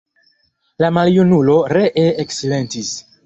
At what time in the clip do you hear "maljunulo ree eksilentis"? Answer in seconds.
0.97-2.93